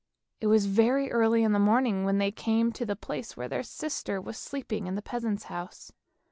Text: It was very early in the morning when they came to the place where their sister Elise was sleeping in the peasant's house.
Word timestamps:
It 0.39 0.47
was 0.47 0.65
very 0.65 1.11
early 1.11 1.43
in 1.43 1.51
the 1.51 1.59
morning 1.59 2.05
when 2.05 2.17
they 2.17 2.31
came 2.31 2.71
to 2.71 2.87
the 2.87 2.95
place 2.95 3.37
where 3.37 3.47
their 3.47 3.61
sister 3.61 4.15
Elise 4.15 4.25
was 4.25 4.37
sleeping 4.39 4.87
in 4.87 4.95
the 4.95 5.01
peasant's 5.03 5.43
house. 5.43 5.91